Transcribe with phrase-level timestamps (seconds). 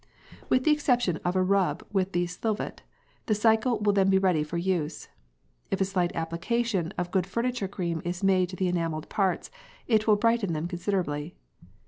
[0.49, 2.81] With the exception of a rub with the "selvyt"
[3.27, 5.09] the cycle will then be ready for use.
[5.69, 9.51] If a slight application of a good furniture cream is made to the enamelled parts,
[9.85, 11.35] it will brighten them considerably.